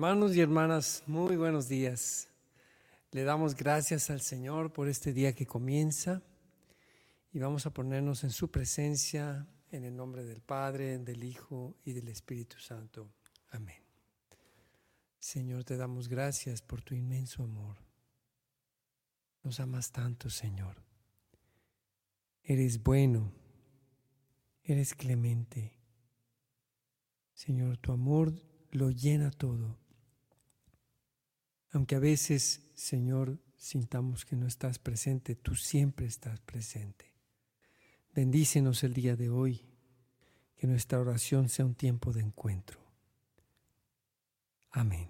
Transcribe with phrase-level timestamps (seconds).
[0.00, 2.30] Hermanos y hermanas, muy buenos días.
[3.10, 6.22] Le damos gracias al Señor por este día que comienza
[7.34, 11.92] y vamos a ponernos en su presencia en el nombre del Padre, del Hijo y
[11.92, 13.12] del Espíritu Santo.
[13.50, 13.82] Amén.
[15.18, 17.76] Señor, te damos gracias por tu inmenso amor.
[19.42, 20.82] Nos amas tanto, Señor.
[22.42, 23.30] Eres bueno,
[24.62, 25.74] eres clemente.
[27.34, 28.32] Señor, tu amor
[28.70, 29.79] lo llena todo.
[31.72, 37.12] Aunque a veces, Señor, sintamos que no estás presente, tú siempre estás presente.
[38.14, 39.64] Bendícenos el día de hoy,
[40.56, 42.80] que nuestra oración sea un tiempo de encuentro.
[44.70, 45.08] Amén.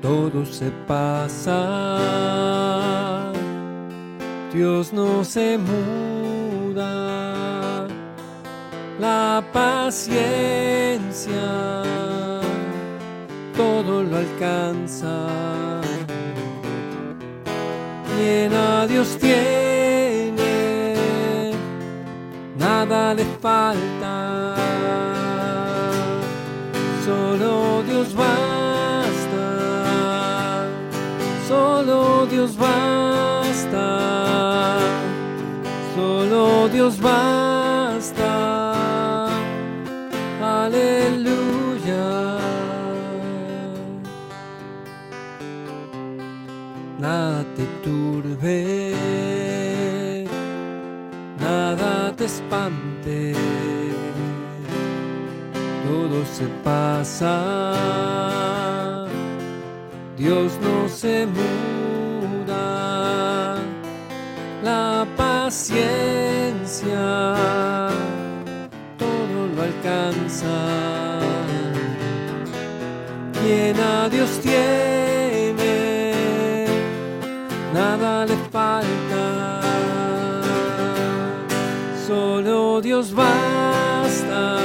[0.00, 1.56] todo se pasa,
[4.54, 6.92] Dios no se muda,
[9.00, 11.42] la paciencia
[13.56, 15.14] todo lo alcanza.
[18.06, 19.61] Quien a Dios tiene
[22.92, 24.54] le falta.
[27.04, 29.48] Solo Dios basta,
[31.48, 33.86] solo Dios basta,
[35.94, 38.32] solo Dios basta.
[40.40, 40.91] Aleluya.
[52.24, 53.34] Espante,
[55.84, 57.44] todo se pasa,
[60.16, 62.56] Dios no se muda,
[64.62, 66.12] la paciencia
[68.98, 70.54] todo lo alcanza.
[73.42, 74.91] Quien a Dios tiene,
[83.02, 84.56] Dios basta,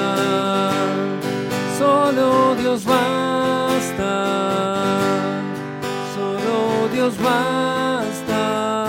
[1.80, 4.14] solo Dios basta,
[6.14, 8.86] solo Dios basta.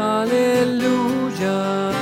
[0.00, 1.92] Aleluya.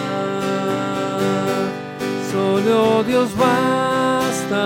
[2.30, 4.64] Solo Dios basta,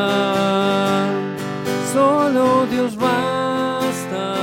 [1.95, 4.35] solo Dios basta,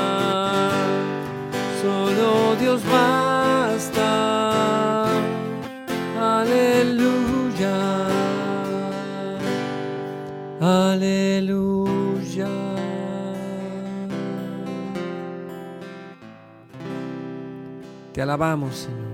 [1.84, 3.33] solo Dios basta.
[18.13, 19.13] Te alabamos, Señor.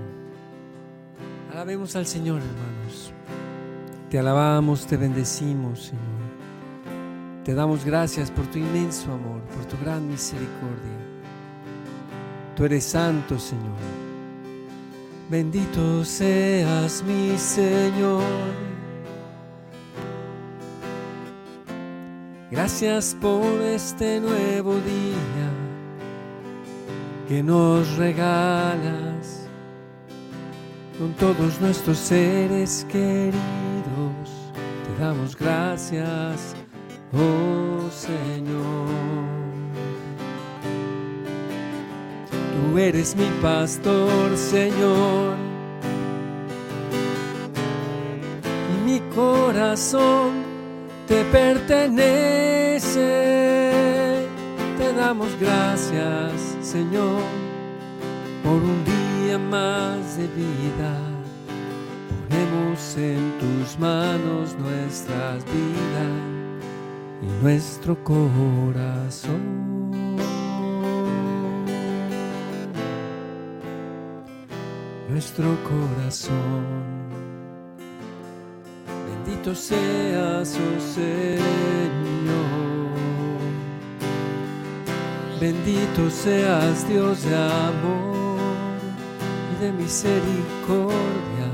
[1.52, 3.12] Alabemos al Señor, hermanos.
[4.10, 6.20] Te alabamos, te bendecimos, Señor.
[7.44, 10.98] Te damos gracias por tu inmenso amor, por tu gran misericordia.
[12.54, 13.78] Tú eres santo, Señor.
[15.30, 18.22] Bendito seas mi Señor.
[22.50, 25.59] Gracias por este nuevo día
[27.30, 29.46] que nos regalas
[30.98, 33.32] con todos nuestros seres queridos.
[34.84, 36.56] Te damos gracias,
[37.12, 38.88] oh Señor.
[42.72, 45.36] Tú eres mi pastor, Señor.
[48.74, 50.32] Y mi corazón
[51.06, 52.98] te pertenece.
[54.76, 57.22] Te damos gracias, Señor,
[58.44, 60.94] por un día más de vida.
[62.28, 66.12] Ponemos en tus manos nuestras vidas
[67.22, 69.70] y nuestro corazón.
[75.08, 76.64] nuestro corazón.
[79.08, 82.69] Bendito seas, oh Señor.
[85.40, 88.36] Bendito seas, Dios de amor
[89.54, 91.50] y de misericordia.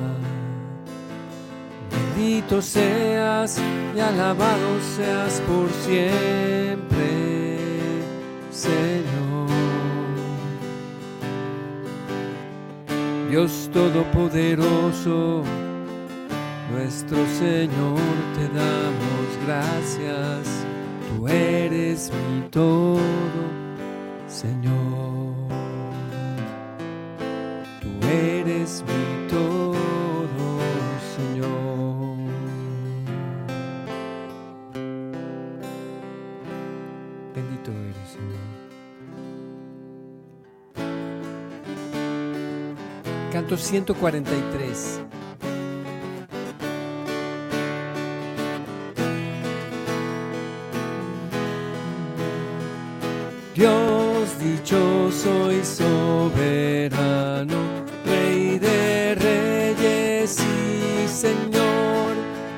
[1.93, 3.61] Bendito seas
[3.95, 7.59] y alabado seas por siempre,
[8.51, 9.47] Señor.
[13.31, 15.45] Dios Todopoderoso,
[16.73, 18.01] nuestro Señor,
[18.35, 20.65] te damos gracias.
[21.17, 23.01] Tú eres mi todo,
[24.37, 25.33] Señor.
[27.81, 29.73] Tú eres mi todo,
[31.17, 32.19] Señor.
[37.35, 38.45] Bendito eres, Señor.
[43.33, 45.01] Canto 143.
[61.17, 62.13] Señor,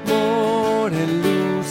[0.09, 1.71] mora en luz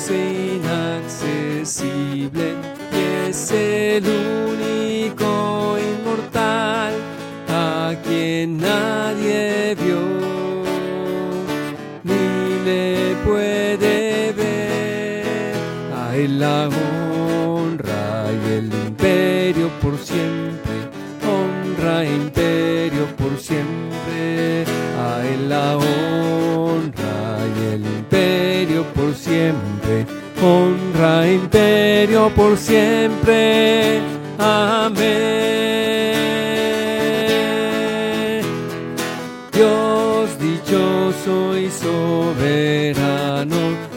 [1.67, 2.45] inaccesible,
[2.93, 2.95] y
[3.27, 5.29] es el único
[5.77, 6.93] inmortal
[7.49, 10.01] a quien nadie vio
[12.05, 12.25] ni
[12.63, 15.55] le puede ver.
[15.93, 20.66] A él la honra y el imperio por siempre,
[21.87, 24.65] honra e imperio por siempre.
[24.99, 30.05] A él la honra y el imperio por siempre,
[30.41, 34.01] honra e imperio por siempre.
[34.37, 34.97] Amén.
[39.53, 43.55] Dios dichoso y soberano,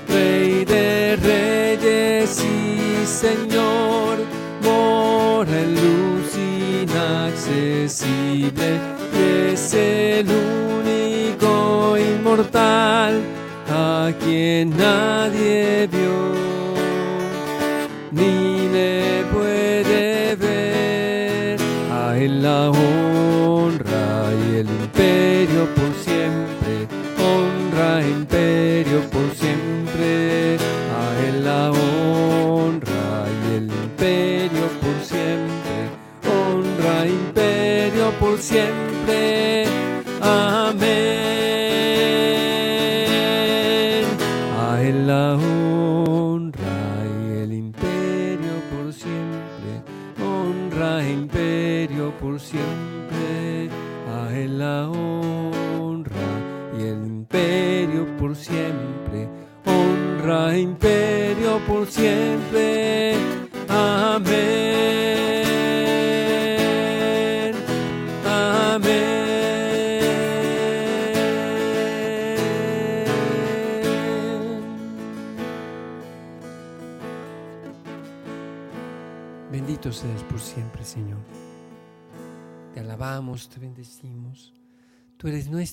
[0.09, 4.20] Rey de reyes y Señor,
[7.91, 8.79] inaccesible,
[9.13, 13.21] y es el único inmortal
[13.69, 16.33] a quien nadie vio
[18.13, 21.59] ni le puede ver.
[21.93, 26.87] A él la honra y el imperio por siempre,
[27.19, 30.57] honra e imperio por siempre.
[30.57, 32.40] A él la honra
[38.41, 39.20] siempre.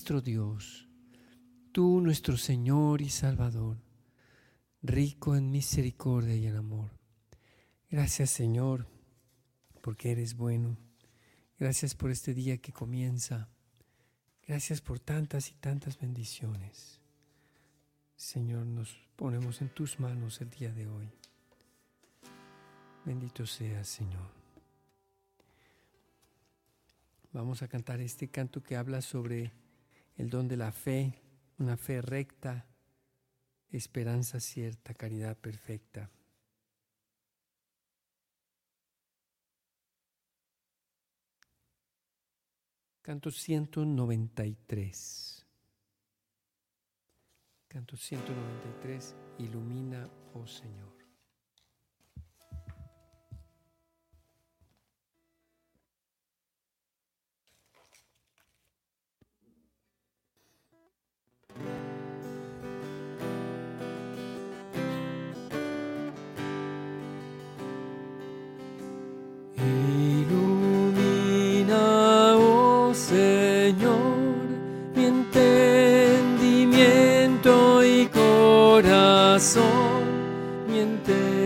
[0.08, 0.88] Dios,
[1.70, 3.76] tú nuestro Señor y Salvador,
[4.82, 6.90] rico en misericordia y en amor.
[7.90, 8.86] Gracias, Señor,
[9.82, 10.78] porque eres bueno.
[11.58, 13.50] Gracias por este día que comienza.
[14.46, 17.00] Gracias por tantas y tantas bendiciones.
[18.16, 21.10] Señor, nos ponemos en tus manos el día de hoy.
[23.04, 24.30] Bendito seas, Señor.
[27.32, 29.52] Vamos a cantar este canto que habla sobre
[30.18, 31.14] el don de la fe,
[31.58, 32.66] una fe recta,
[33.70, 36.10] esperanza cierta, caridad perfecta.
[43.00, 45.46] Canto 193.
[47.68, 49.14] Canto 193.
[49.38, 50.97] Ilumina, oh Señor.
[73.68, 74.00] Señor,
[74.96, 79.60] mi entendimiento y corazón,
[80.70, 81.37] mi entendimiento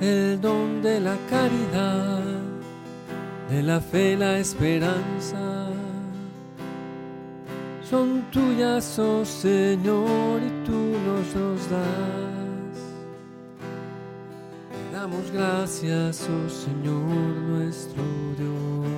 [0.00, 2.22] el don de la caridad,
[3.48, 5.68] de la fe, la esperanza.
[7.88, 10.72] Son tuyas, oh Señor, y tú
[11.06, 12.76] nos los das.
[14.72, 18.02] Te damos gracias, oh Señor nuestro
[18.36, 18.88] Dios,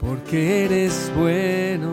[0.00, 1.90] porque eres bueno,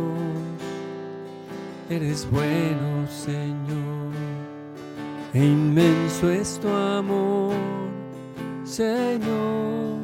[1.88, 3.57] eres bueno, Señor,
[5.34, 7.54] e inmenso es tu amor,
[8.64, 9.98] Señor.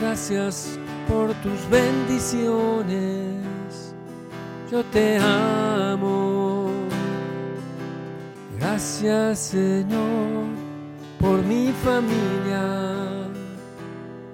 [0.00, 3.34] Gracias por tus bendiciones,
[4.70, 6.70] yo te amo.
[8.58, 10.60] Gracias Señor
[11.20, 13.28] por mi familia.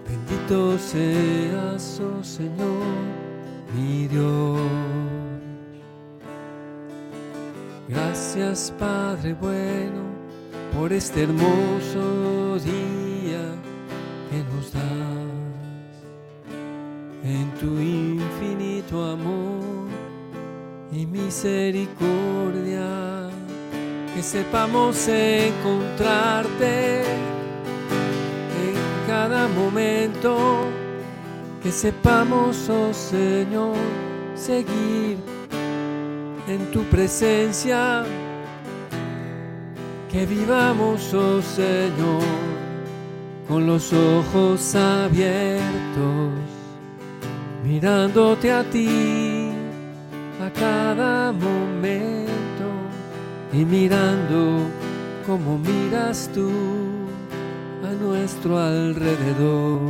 [0.08, 2.84] Bendito seas, oh Señor,
[3.74, 5.15] mi Dios.
[7.88, 10.02] Gracias Padre bueno
[10.74, 13.54] por este hermoso día
[14.28, 14.82] que nos das.
[17.22, 19.86] En tu infinito amor
[20.90, 23.30] y misericordia
[24.14, 28.74] que sepamos encontrarte en
[29.06, 30.64] cada momento,
[31.62, 33.76] que sepamos, oh Señor,
[34.34, 35.35] seguir
[36.48, 38.04] en tu presencia,
[40.10, 42.22] que vivamos, oh Señor,
[43.48, 46.32] con los ojos abiertos,
[47.64, 49.50] mirándote a ti
[50.40, 52.66] a cada momento
[53.52, 54.60] y mirando
[55.26, 56.50] como miras tú
[57.84, 59.80] a nuestro alrededor.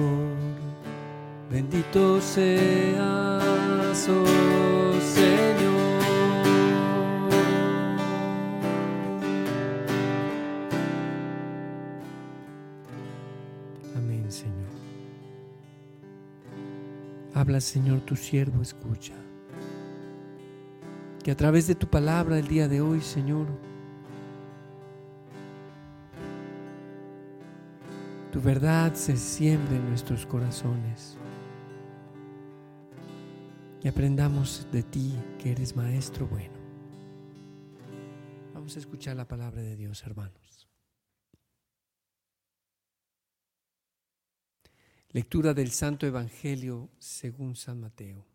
[1.50, 5.65] Bendito seas, oh Señor.
[17.36, 19.12] Habla, Señor, tu siervo escucha
[21.22, 23.46] que a través de tu palabra el día de hoy, Señor,
[28.32, 31.18] tu verdad se siembre en nuestros corazones
[33.82, 36.56] y aprendamos de ti que eres Maestro bueno.
[38.54, 40.45] Vamos a escuchar la palabra de Dios, hermanos.
[45.16, 48.26] Lectura del Santo Evangelio según San Mateo.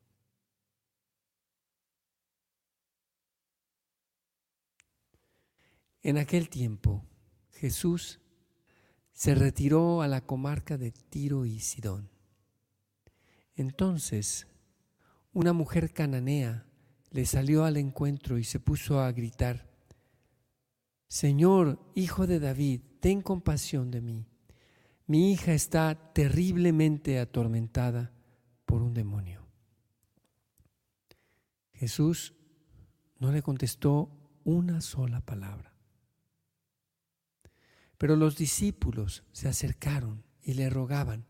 [6.02, 7.06] En aquel tiempo
[7.52, 8.20] Jesús
[9.14, 12.10] se retiró a la comarca de Tiro y Sidón.
[13.54, 14.48] Entonces
[15.34, 16.66] una mujer cananea
[17.12, 19.70] le salió al encuentro y se puso a gritar,
[21.08, 24.31] Señor, hijo de David, ten compasión de mí.
[25.12, 28.14] Mi hija está terriblemente atormentada
[28.66, 29.46] por un demonio.
[31.74, 32.34] Jesús
[33.20, 34.10] no le contestó
[34.46, 35.76] una sola palabra.
[37.98, 41.26] Pero los discípulos se acercaron y le rogaban,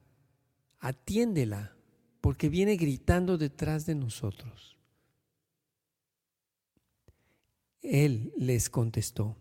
[0.77, 1.75] atiéndela,
[2.21, 4.77] porque viene gritando detrás de nosotros.
[7.81, 9.40] Él les contestó,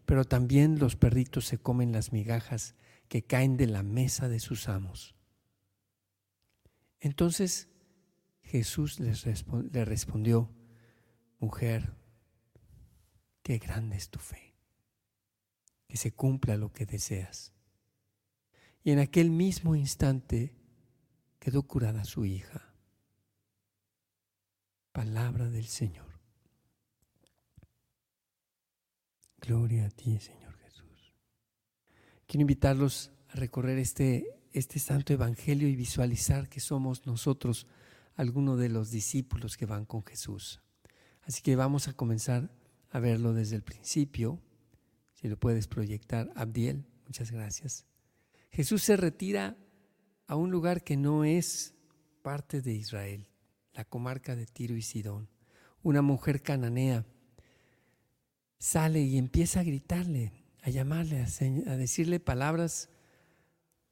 [0.11, 2.75] pero también los perritos se comen las migajas
[3.07, 5.15] que caen de la mesa de sus amos.
[6.99, 7.69] Entonces
[8.41, 9.23] Jesús les
[9.71, 10.49] le respondió,
[11.39, 11.95] mujer,
[13.41, 14.53] qué grande es tu fe,
[15.87, 17.53] que se cumpla lo que deseas.
[18.83, 20.53] Y en aquel mismo instante
[21.39, 22.75] quedó curada su hija.
[24.91, 26.10] Palabra del Señor.
[29.41, 31.13] Gloria a ti, Señor Jesús.
[32.27, 37.65] Quiero invitarlos a recorrer este, este santo evangelio y visualizar que somos nosotros
[38.15, 40.61] algunos de los discípulos que van con Jesús.
[41.23, 42.51] Así que vamos a comenzar
[42.91, 44.39] a verlo desde el principio.
[45.13, 47.85] Si lo puedes proyectar, Abdiel, muchas gracias.
[48.51, 49.57] Jesús se retira
[50.27, 51.73] a un lugar que no es
[52.21, 53.27] parte de Israel,
[53.73, 55.29] la comarca de Tiro y Sidón.
[55.81, 57.05] Una mujer cananea
[58.61, 62.89] sale y empieza a gritarle, a llamarle, a, decirle palabras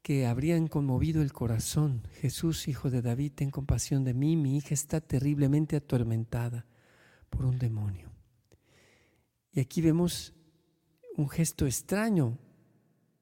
[0.03, 2.07] que habrían conmovido el corazón.
[2.21, 6.67] Jesús, hijo de David, ten compasión de mí, mi hija está terriblemente atormentada
[7.31, 8.11] por un demonio.
[9.51, 10.35] Y aquí vemos
[11.17, 12.37] un gesto extraño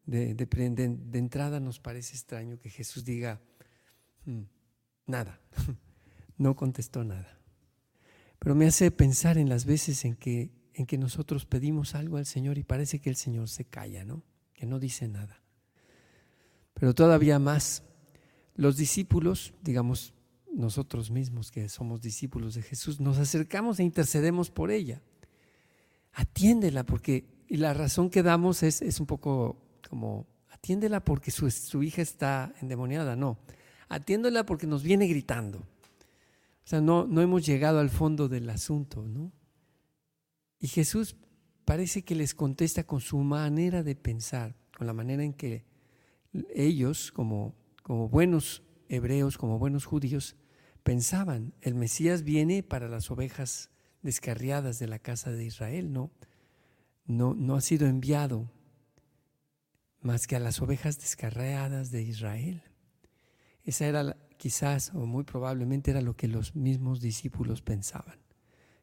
[0.06, 3.40] de, de, entrada nos parece extraño que Jesús diga,
[4.26, 4.42] mm,
[5.06, 5.40] nada,
[6.38, 7.40] no contestó nada.
[8.38, 12.28] Pero me hace pensar en las veces en que, en que nosotros pedimos algo al
[12.28, 14.22] Señor y parece que el Señor se calla, ¿no?
[14.54, 15.42] Que no dice nada.
[16.76, 17.84] Pero todavía más,
[18.56, 20.14] los discípulos, digamos
[20.54, 25.02] nosotros mismos que somos discípulos de Jesús, nos acercamos e intercedemos por ella.
[26.14, 29.58] Atiéndela porque y la razón que damos es, es un poco
[29.90, 33.40] como atiéndela porque su, su, hija está endemoniada, no.
[33.90, 35.60] Atiéndela porque nos viene gritando.
[35.60, 39.32] O sea, no, no hemos llegado al fondo del asunto, ¿no?
[40.60, 41.16] Y Jesús
[41.66, 45.66] parece que les contesta con su manera de pensar, con la manera en que
[46.54, 50.36] ellos, como, como buenos hebreos, como buenos judíos,
[50.84, 53.70] pensaban, el Mesías viene para las ovejas
[54.02, 56.12] descarriadas de la casa de Israel, ¿no?
[57.06, 58.52] No, no ha sido enviado
[60.02, 62.64] más que a las ovejas descarriadas de Israel.
[63.64, 68.27] Esa era quizás o muy probablemente era lo que los mismos discípulos pensaban.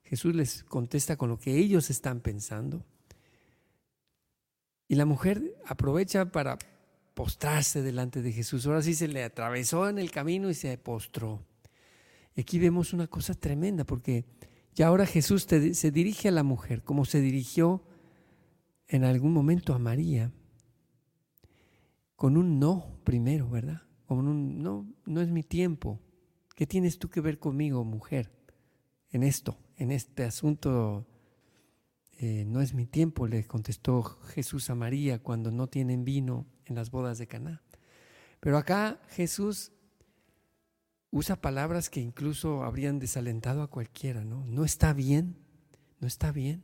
[0.04, 2.84] Jesús les contesta con lo que ellos están pensando.
[4.86, 6.58] Y la mujer aprovecha para
[7.14, 8.66] postrarse delante de Jesús.
[8.66, 11.44] Ahora sí se le atravesó en el camino y se postró.
[12.34, 14.24] Y aquí vemos una cosa tremenda porque
[14.74, 17.84] ya ahora Jesús se dirige a la mujer como se dirigió
[18.88, 20.32] en algún momento a María
[22.16, 23.82] con un no primero, ¿verdad?
[24.06, 26.00] Con un no, no es mi tiempo.
[26.54, 28.30] ¿Qué tienes tú que ver conmigo, mujer?
[29.10, 31.06] En esto, en este asunto,
[32.18, 36.74] eh, no es mi tiempo, le contestó Jesús a María cuando no tienen vino en
[36.74, 37.62] las bodas de Caná.
[38.40, 39.72] Pero acá Jesús
[41.10, 44.44] usa palabras que incluso habrían desalentado a cualquiera, ¿no?
[44.46, 45.37] No está bien,
[46.00, 46.62] no está bien.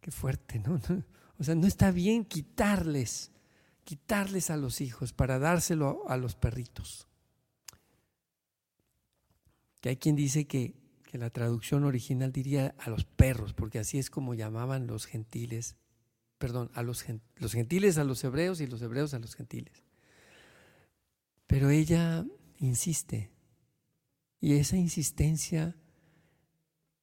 [0.00, 0.80] Qué fuerte, ¿no?
[1.38, 3.32] O sea, no está bien quitarles
[3.90, 7.08] quitarles a los hijos para dárselo a los perritos.
[9.80, 10.79] Que hay quien dice que,
[11.10, 15.74] que la traducción original diría a los perros, porque así es como llamaban los gentiles,
[16.38, 17.04] perdón, a los,
[17.36, 19.82] los gentiles a los hebreos y los hebreos a los gentiles.
[21.48, 22.24] Pero ella
[22.58, 23.32] insiste,
[24.40, 25.76] y esa insistencia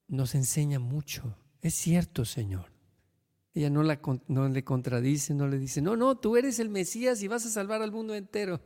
[0.08, 1.38] nos enseña mucho.
[1.62, 2.72] Es cierto, Señor.
[3.54, 7.22] Ella no, la, no le contradice, no le dice, no, no, tú eres el Mesías
[7.24, 8.62] y vas a salvar al mundo entero.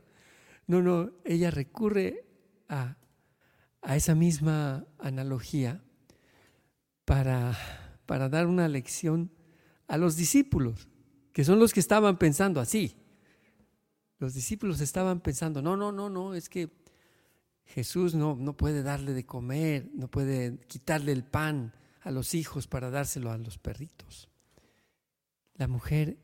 [0.68, 2.28] No, no, ella recurre
[2.68, 2.96] a,
[3.82, 5.82] a esa misma analogía
[7.04, 7.58] para,
[8.06, 9.30] para dar una lección
[9.88, 10.88] a los discípulos,
[11.32, 12.96] que son los que estaban pensando así.
[14.18, 16.70] Los discípulos estaban pensando, no, no, no, no, es que
[17.64, 22.68] Jesús no, no puede darle de comer, no puede quitarle el pan a los hijos
[22.68, 24.28] para dárselo a los perritos.
[25.54, 26.18] La mujer,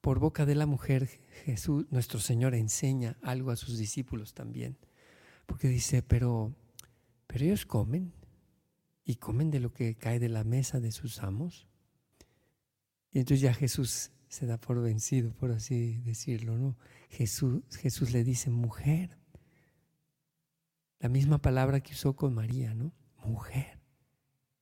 [0.00, 1.08] por boca de la mujer,
[1.44, 4.76] Jesús, nuestro Señor, enseña algo a sus discípulos también.
[5.46, 6.54] Porque dice, pero,
[7.26, 8.12] pero ellos comen
[9.04, 11.66] y comen de lo que cae de la mesa de sus amos.
[13.12, 16.76] Y entonces ya Jesús se da por vencido, por así decirlo, ¿no?
[17.10, 19.18] Jesús, Jesús le dice, mujer.
[20.98, 22.92] La misma palabra que usó con María, ¿no?
[23.24, 23.78] Mujer.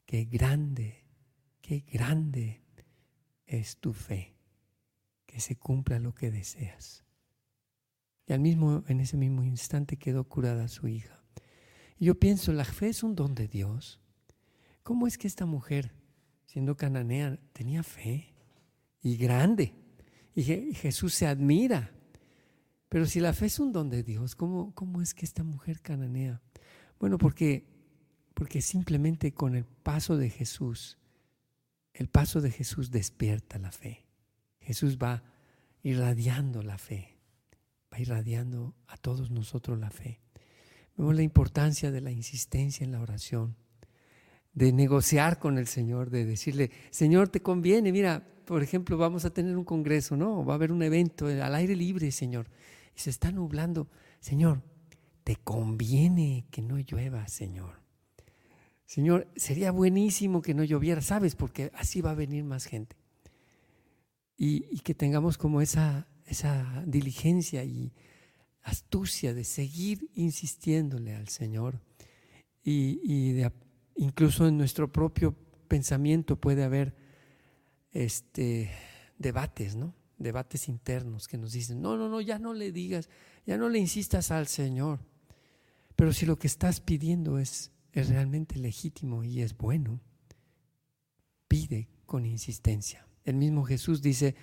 [0.05, 1.07] Qué grande,
[1.63, 2.63] qué grande
[3.47, 4.35] es tu fe,
[5.25, 7.05] que se cumpla lo que deseas.
[8.27, 11.23] Y al mismo, en ese mismo instante quedó curada su hija.
[11.99, 14.01] Y yo pienso, la fe es un don de Dios.
[14.83, 15.93] ¿Cómo es que esta mujer,
[16.47, 18.35] siendo cananea, tenía fe?
[19.03, 19.75] Y grande.
[20.35, 21.93] Y Jesús se admira.
[22.89, 25.81] Pero si la fe es un don de Dios, ¿cómo, cómo es que esta mujer
[25.81, 26.43] cananea?
[26.99, 27.67] Bueno, porque,
[28.35, 30.99] porque simplemente con el paso de Jesús,
[31.95, 34.07] el paso de Jesús despierta la fe.
[34.61, 35.23] Jesús va
[35.83, 37.12] irradiando la fe,
[37.93, 40.21] va irradiando a todos nosotros la fe.
[40.97, 43.57] Vemos la importancia de la insistencia en la oración,
[44.53, 49.31] de negociar con el Señor, de decirle, Señor, te conviene, mira, por ejemplo, vamos a
[49.31, 50.45] tener un congreso, ¿no?
[50.45, 52.49] Va a haber un evento al aire libre, Señor,
[52.95, 53.89] y se está nublando.
[54.21, 54.63] Señor,
[55.25, 57.81] te conviene que no llueva, Señor.
[58.85, 61.35] Señor, sería buenísimo que no lloviera, ¿sabes?
[61.35, 62.97] Porque así va a venir más gente.
[64.37, 67.93] Y, que tengamos como esa, esa diligencia y
[68.63, 71.81] astucia de seguir insistiéndole al Señor.
[72.65, 73.53] Y, y de,
[73.97, 75.37] incluso en nuestro propio
[75.69, 76.95] pensamiento puede haber
[77.93, 78.71] este,
[79.19, 79.95] debates, ¿no?
[80.19, 83.11] Debates internos que nos dicen, no, no, no, ya no le digas,
[83.45, 85.01] ya no le insistas al Señor.
[85.97, 90.01] Pero si lo que estás pidiendo es, es realmente legítimo y es bueno,
[91.49, 93.07] pide con insistencia.
[93.25, 94.35] El mismo Jesús dice,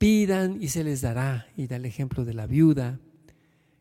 [0.00, 1.46] pidan y se les dará.
[1.56, 2.98] Y da el ejemplo de la viuda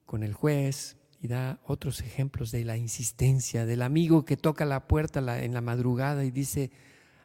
[0.06, 4.86] con el juez y da otros ejemplos de la insistencia, del amigo que toca la
[4.86, 6.72] puerta en la madrugada y dice,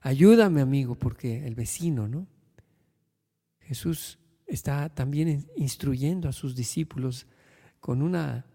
[0.00, 2.28] ayúdame amigo, porque el vecino, ¿no?
[3.62, 7.26] Jesús está también instruyendo a sus discípulos
[7.80, 8.46] con una,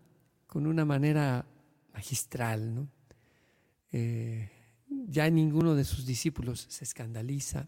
[0.48, 1.46] con una manera
[1.94, 2.88] magistral, ¿no?
[3.92, 4.50] Eh,
[4.88, 7.68] ya ninguno de sus discípulos se escandaliza,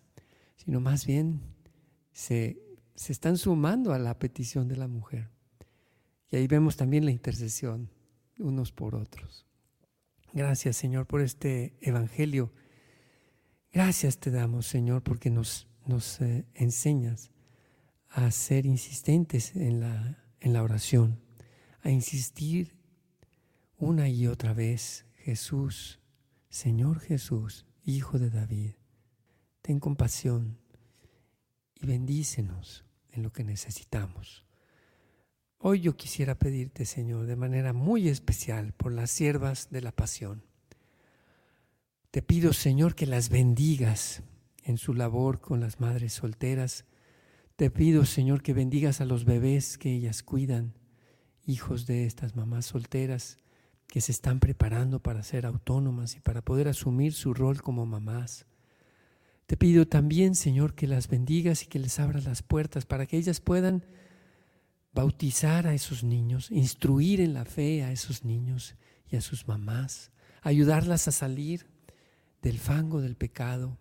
[0.56, 1.42] sino más bien
[2.12, 2.62] se,
[2.95, 5.30] se están sumando a la petición de la mujer.
[6.30, 7.89] Y ahí vemos también la intercesión
[8.39, 9.45] unos por otros.
[10.34, 12.52] Gracias Señor por este Evangelio
[13.74, 17.32] Gracias te damos, Señor, porque nos, nos eh, enseñas
[18.10, 21.21] a ser insistentes en la, en la oración,
[21.82, 22.76] a insistir
[23.78, 26.02] una y otra vez, Jesús,
[26.50, 28.71] Señor Jesús, Hijo de David,
[29.62, 30.60] ten compasión
[31.82, 34.46] y bendícenos en lo que necesitamos.
[35.58, 40.44] Hoy yo quisiera pedirte, Señor, de manera muy especial por las siervas de la pasión
[42.12, 44.22] te pido, Señor, que las bendigas
[44.65, 46.84] en su labor con las madres solteras.
[47.56, 50.74] Te pido, Señor, que bendigas a los bebés que ellas cuidan,
[51.46, 53.38] hijos de estas mamás solteras
[53.88, 58.46] que se están preparando para ser autónomas y para poder asumir su rol como mamás.
[59.52, 63.18] Te pido también, Señor, que las bendigas y que les abras las puertas para que
[63.18, 63.86] ellas puedan
[64.94, 68.76] bautizar a esos niños, instruir en la fe a esos niños
[69.10, 71.66] y a sus mamás, ayudarlas a salir
[72.42, 73.78] del fango del pecado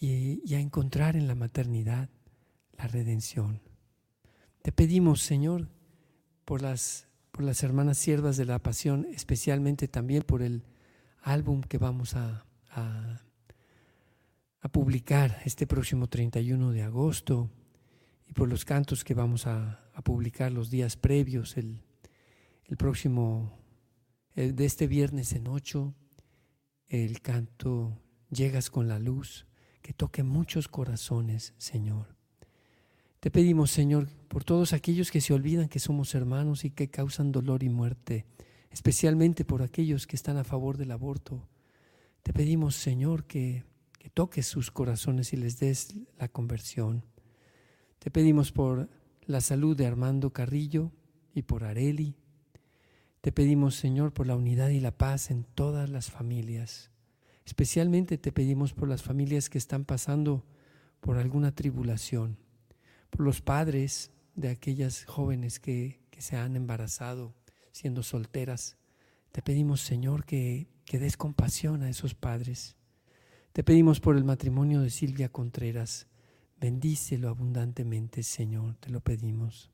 [0.00, 2.08] y, a encontrar en la maternidad
[2.78, 3.60] la redención.
[4.62, 5.68] Te pedimos, Señor,
[6.46, 10.64] por las, por las hermanas siervas de la pasión, especialmente también por el
[11.20, 13.20] álbum que vamos a, a,
[14.68, 17.50] publicar este próximo 31 de agosto
[18.28, 21.82] y por los cantos que vamos a, publicar los días previos, el,
[22.64, 23.58] el próximo,
[24.34, 25.94] de este viernes en 8
[26.92, 27.98] el canto
[28.30, 29.46] Llegas con la luz,
[29.82, 32.16] que toque muchos corazones, Señor.
[33.20, 37.30] Te pedimos, Señor, por todos aquellos que se olvidan que somos hermanos y que causan
[37.30, 38.24] dolor y muerte,
[38.70, 41.46] especialmente por aquellos que están a favor del aborto.
[42.22, 43.64] Te pedimos, Señor, que,
[44.02, 47.04] que toques sus corazones y les des la conversión.
[48.00, 48.88] Te pedimos por
[49.26, 50.90] la salud de Armando Carrillo
[51.32, 52.16] y por Areli,
[53.22, 56.90] te pedimos, Señor, por la unidad y la paz en todas las familias.
[57.46, 60.44] Especialmente te pedimos por las familias que están pasando
[60.98, 62.36] por alguna tribulación,
[63.10, 67.34] por los padres de aquellas jóvenes que, se han embarazado
[67.70, 68.76] siendo solteras.
[69.30, 72.76] Te pedimos, Señor, que, des compasión a esos padres.
[73.52, 76.06] Te pedimos por el matrimonio de Silvia Contreras.
[76.58, 79.70] Bendícelo abundantemente, Señor, te lo pedimos.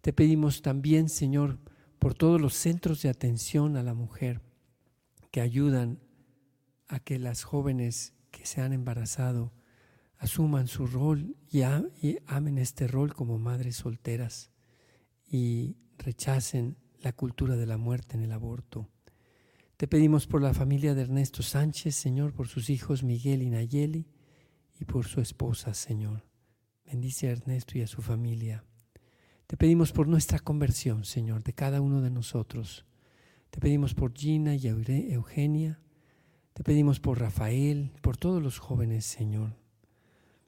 [0.00, 1.58] Te pedimos también, Señor,
[1.98, 4.40] por todos los centros de atención a la mujer
[5.30, 6.00] que ayudan
[6.86, 9.52] a que las jóvenes que se han embarazado
[10.16, 11.60] asuman su rol y,
[12.26, 14.50] amen este rol como madres solteras
[15.30, 18.88] y rechacen la cultura de la muerte en el aborto.
[19.78, 24.08] Te pedimos por la familia de Ernesto Sánchez, Señor, por sus hijos Miguel y Nayeli
[24.80, 26.24] y por su esposa, Señor.
[26.84, 28.64] Bendice a Ernesto y a su familia.
[29.46, 32.86] Te pedimos por nuestra conversión, Señor, de cada uno de nosotros.
[33.50, 35.78] Te pedimos por Gina y Eugenia.
[36.54, 39.54] Te pedimos por Rafael, por todos los jóvenes, Señor.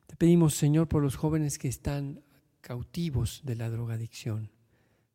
[0.08, 2.24] Te pedimos, Señor, por los jóvenes que están
[2.60, 4.50] cautivos de la drogadicción.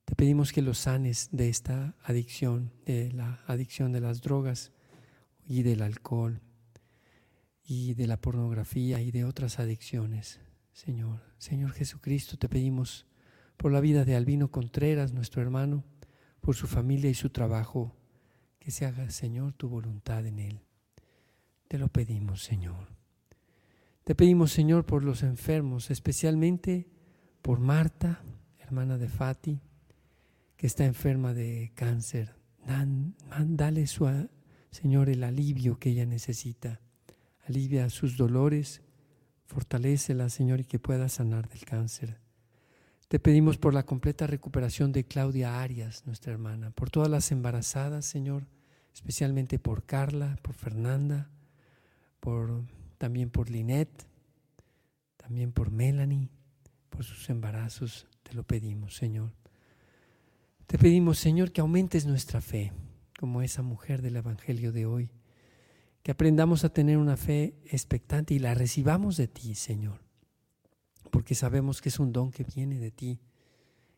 [0.05, 4.71] Te pedimos que los sanes de esta adicción, de la adicción de las drogas
[5.47, 6.41] y del alcohol
[7.63, 10.39] y de la pornografía y de otras adicciones.
[10.73, 13.07] Señor, Señor Jesucristo, te pedimos
[13.57, 15.83] por la vida de Albino Contreras, nuestro hermano,
[16.39, 17.95] por su familia y su trabajo,
[18.59, 20.61] que se haga, Señor, tu voluntad en él.
[21.67, 22.89] Te lo pedimos, Señor.
[24.03, 26.87] Te pedimos, Señor, por los enfermos, especialmente
[27.41, 28.21] por Marta,
[28.59, 29.59] hermana de Fati,
[30.57, 32.35] que está enferma de cáncer.
[32.65, 34.07] dale, su,
[34.71, 36.81] Señor, el alivio que ella necesita.
[37.47, 38.81] Alivia sus dolores,
[39.45, 42.19] fortalecela, Señor, y que pueda sanar del cáncer.
[43.07, 48.05] Te pedimos por la completa recuperación de Claudia Arias, nuestra hermana, por todas las embarazadas,
[48.05, 48.47] Señor,
[48.93, 51.29] especialmente por Carla, por Fernanda,
[52.19, 52.63] por,
[52.97, 54.07] también por Linet,
[55.17, 56.29] también por Melanie,
[56.89, 59.31] por sus embarazos, te lo pedimos, Señor.
[60.67, 62.73] Te pedimos, Señor, que aumentes nuestra fe,
[63.19, 65.11] como esa mujer del Evangelio de hoy,
[66.01, 70.01] que aprendamos a tener una fe expectante y la recibamos de ti, Señor,
[71.11, 73.21] porque sabemos que es un don que viene de ti,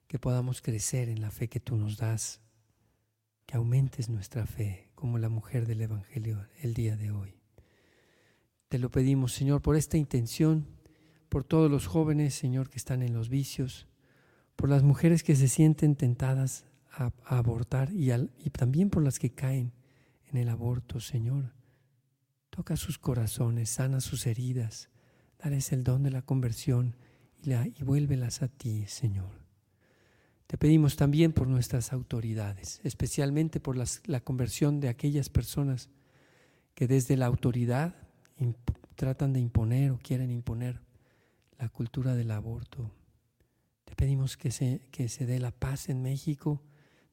[0.07, 2.41] que podamos crecer en la fe que tú nos das,
[3.45, 7.39] que aumentes nuestra fe, como la mujer del Evangelio el día de hoy.
[8.67, 10.67] Te lo pedimos, Señor, por esta intención,
[11.29, 13.86] por todos los jóvenes, Señor, que están en los vicios,
[14.57, 18.09] por las mujeres que se sienten tentadas a, abortar y,
[18.49, 19.71] también por las que caen
[20.25, 21.53] en el aborto, Señor.
[22.49, 24.89] Toca sus corazones, sana sus heridas,
[25.37, 26.95] dales el don de la conversión
[27.41, 29.29] y, la, y vuélvelas a ti, Señor.
[30.47, 35.89] Te pedimos también por nuestras autoridades, especialmente por la conversión de aquellas personas
[36.73, 37.93] que desde la autoridad
[38.95, 40.81] tratan de imponer o quieren imponer
[41.59, 42.91] la cultura del aborto.
[43.97, 46.61] Pedimos que se, que se dé la paz en México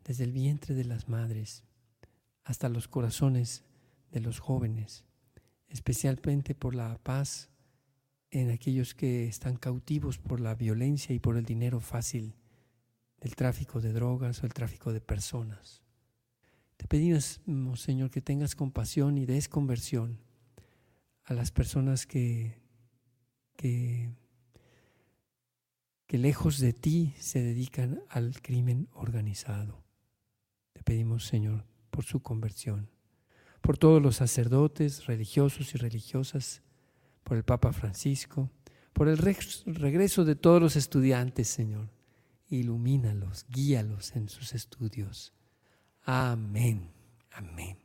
[0.04, 1.64] desde el vientre de las madres
[2.44, 3.64] hasta los corazones
[4.12, 5.06] de los jóvenes,
[5.68, 7.48] especialmente por la paz
[8.30, 12.34] en aquellos que están cautivos por la violencia y por el dinero fácil
[13.18, 15.80] del tráfico de drogas o el tráfico de personas.
[16.76, 17.40] Te pedimos,
[17.76, 20.20] Señor, que tengas compasión y des conversión
[21.24, 22.60] a las personas que,
[23.56, 24.10] que,
[26.06, 29.82] que lejos de ti se dedican al crimen organizado.
[30.72, 32.90] Te pedimos, Señor, por su conversión,
[33.60, 36.62] por todos los sacerdotes, religiosos y religiosas,
[37.22, 38.50] por el Papa Francisco,
[38.92, 41.90] por el regreso de todos los estudiantes, Señor.
[42.48, 45.32] Ilumínalos, guíalos en sus estudios.
[46.02, 46.92] Amén,
[47.32, 47.78] amén.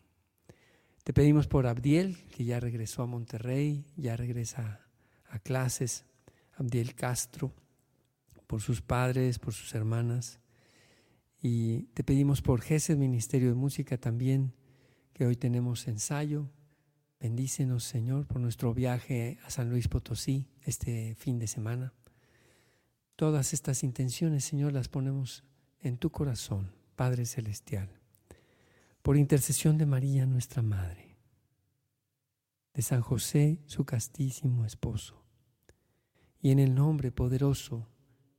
[1.04, 4.86] Te pedimos por Abdiel, que ya regresó a Monterrey, ya regresa
[5.30, 6.06] a clases.
[6.58, 7.54] Abdiel Castro,
[8.50, 10.42] por sus padres, por sus hermanas.
[11.42, 14.54] Y te pedimos por GESED Ministerio de Música también,
[15.14, 16.50] que hoy tenemos ensayo.
[17.22, 21.94] Bendícenos, Señor, por nuestro viaje a San Luis Potosí este fin de semana.
[23.16, 25.44] Todas estas intenciones, Señor, las ponemos
[25.80, 28.00] en tu corazón, Padre Celestial
[29.02, 31.18] por intercesión de María, nuestra Madre,
[32.74, 35.24] de San José, su castísimo esposo,
[36.42, 37.88] y en el nombre poderoso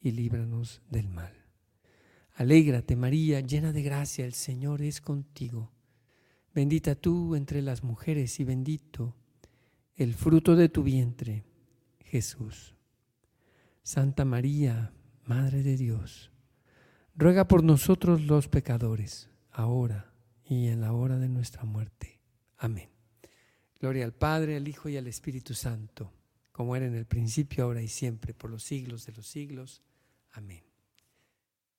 [0.00, 1.32] y líbranos del mal.
[2.34, 5.72] Alégrate María, llena de gracia, el Señor es contigo.
[6.54, 9.14] Bendita tú entre las mujeres y bendito
[9.94, 11.44] el fruto de tu vientre,
[12.00, 12.74] Jesús.
[13.82, 14.92] Santa María,
[15.24, 16.30] Madre de Dios,
[17.14, 20.12] ruega por nosotros los pecadores ahora
[20.44, 22.20] y en la hora de nuestra muerte.
[22.58, 22.90] Amén.
[23.80, 26.12] Gloria al Padre, al Hijo y al Espíritu Santo,
[26.56, 29.82] como era en el principio, ahora y siempre, por los siglos de los siglos.
[30.32, 30.64] Amén.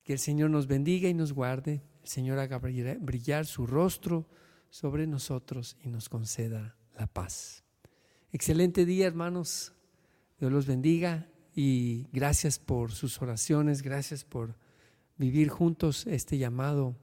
[0.04, 4.28] Que el Señor nos bendiga y nos guarde, el Señor haga brillar su rostro
[4.70, 7.64] sobre nosotros y nos conceda la paz.
[8.32, 9.74] Excelente día, hermanos.
[10.40, 14.60] Dios los bendiga y gracias por sus oraciones, gracias por
[15.18, 16.96] vivir juntos este llamado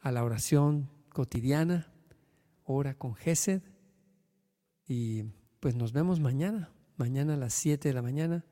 [0.00, 1.92] a la oración cotidiana,
[2.64, 3.60] ora con Gesed
[4.88, 5.24] y
[5.60, 8.44] pues nos vemos mañana, mañana a las 7 de la mañana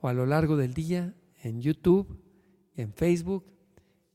[0.00, 2.22] o a lo largo del día en YouTube,
[2.76, 3.44] en Facebook,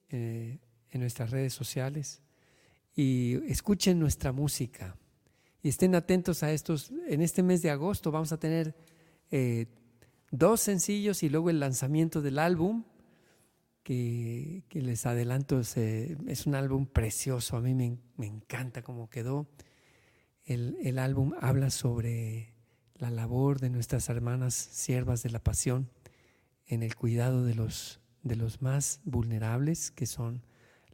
[0.10, 0.60] eh,
[0.91, 2.21] en nuestras redes sociales
[2.95, 4.97] y escuchen nuestra música
[5.62, 6.91] y estén atentos a estos.
[7.08, 8.75] En este mes de agosto vamos a tener
[9.32, 9.67] eh,
[10.32, 12.84] dos sencillos y luego el lanzamiento del álbum
[13.84, 19.47] que, les adelanto, es, un álbum precioso, a mí me, encanta cómo quedó.
[20.45, 22.54] El, álbum habla sobre
[22.99, 25.89] la labor de nuestras hermanas siervas de la pasión
[26.67, 30.43] en el cuidado de los, de los más vulnerables, que son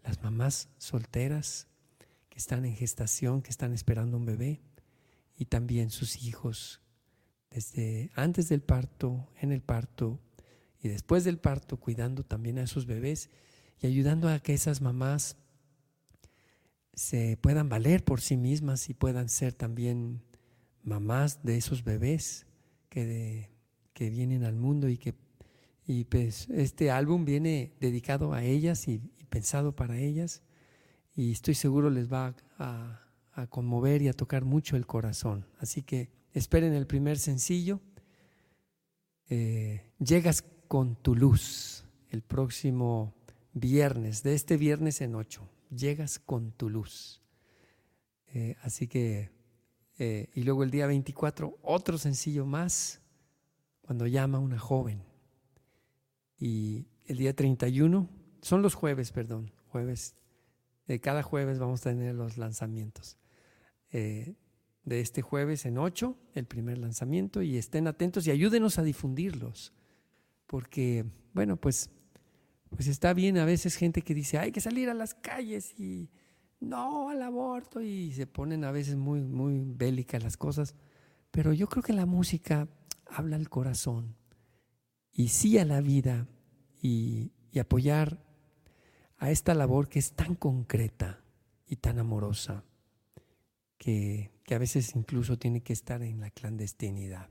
[0.04, 1.68] las mamás solteras,
[2.30, 4.62] que están en gestación, que están esperando un bebé,
[5.38, 6.80] y también sus hijos,
[7.50, 10.20] desde antes del parto, en el parto
[10.80, 13.30] y después del parto, cuidando también a esos bebés
[13.82, 15.38] y ayudando a que esas mamás
[16.94, 20.22] se puedan valer por sí mismas y puedan ser también
[20.86, 22.45] mamás de esos bebés
[22.88, 23.50] que,
[23.93, 25.13] que vienen al mundo y que
[25.88, 30.43] y pues este álbum viene dedicado a ellas y, pensado para ellas
[31.15, 33.02] y estoy seguro les va a,
[33.50, 35.45] conmover y a tocar mucho el corazón.
[35.60, 37.82] Así que esperen el primer sencillo.
[39.28, 43.13] Eh, llegas con tu luz el próximo
[43.52, 45.50] viernes, de este viernes en ocho.
[45.69, 47.21] Llegas con tu luz.
[48.28, 49.32] Eh, así que,
[49.98, 53.02] eh, y luego el día 24, otro sencillo más,
[53.82, 55.04] cuando llama una joven.
[56.38, 58.10] Y el día 31,
[58.42, 60.16] son los jueves, perdón, jueves.
[61.02, 63.18] cada jueves vamos a tener los lanzamientos.
[63.92, 64.36] Eh,
[64.84, 69.74] de este jueves en 8, el primer lanzamiento, y estén atentos y ayúdenos a difundirlos,
[70.46, 71.90] porque, bueno, pues,
[72.70, 76.12] pues está bien a veces gente que dice, hay que salir a las calles y
[76.65, 80.75] no al aborto, y se ponen a veces muy, muy bélicas las cosas,
[81.32, 82.67] pero yo creo que la música
[83.06, 84.15] habla al corazón,
[85.12, 86.28] y sí a la vida,
[86.82, 88.21] y, y apoyar
[89.17, 91.21] a esta labor que es tan concreta
[91.67, 92.63] y tan amorosa
[93.78, 97.30] que, a veces incluso tiene que estar en la clandestinidad.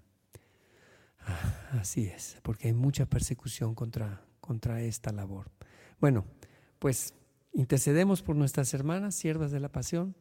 [1.21, 5.51] Ah, así es, porque hay mucha persecución contra, contra esta labor.
[6.01, 6.25] Bueno,
[6.79, 7.15] pues
[7.55, 10.15] intercedemos por nuestras hermanas, siervas de la pasión,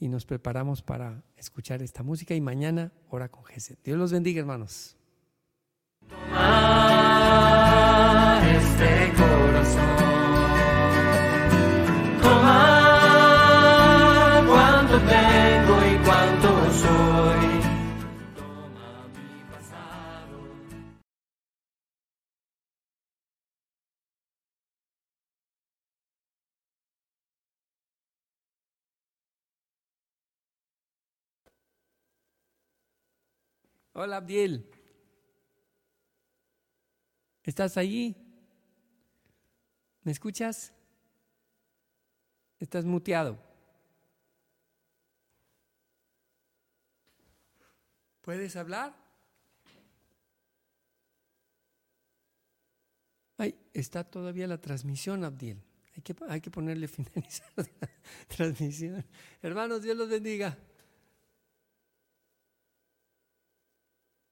[0.00, 3.76] y nos preparamos para escuchar esta música y mañana hora con Jesús.
[3.84, 4.96] Dios los bendiga, hermanos.
[8.42, 9.12] este
[34.00, 34.64] Hola, Abdiel.
[37.42, 38.14] ¿Estás allí?
[40.04, 40.72] ¿Me escuchas?
[42.60, 43.42] Estás muteado.
[48.20, 48.94] ¿Puedes hablar?
[53.36, 55.60] Ay, está todavía la transmisión, Abdiel.
[55.96, 57.66] Hay que, hay que ponerle finalizar la
[58.28, 59.04] transmisión.
[59.42, 60.56] Hermanos, Dios los bendiga.